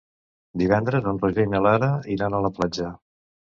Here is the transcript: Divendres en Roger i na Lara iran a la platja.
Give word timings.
Divendres 0.61 1.09
en 1.11 1.19
Roger 1.25 1.45
i 1.49 1.53
na 1.53 1.63
Lara 1.67 1.91
iran 2.17 2.37
a 2.37 2.43
la 2.49 2.53
platja. 2.59 2.91